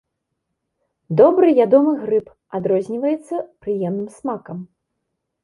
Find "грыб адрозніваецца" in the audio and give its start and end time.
2.05-3.35